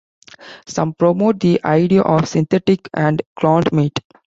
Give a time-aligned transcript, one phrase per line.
[0.65, 3.99] Some promote the idea of synthetic and cloned meat.